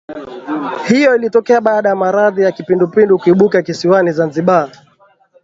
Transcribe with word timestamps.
Hiyo 0.87 1.15
ilitokea 1.15 1.61
baada 1.61 1.89
ya 1.89 1.95
maradhi 1.95 2.41
ya 2.43 2.51
kipidupidu 2.51 3.19
kuibuka 3.19 3.61
kisiwani 3.61 4.11
Zanzibar 4.11 4.69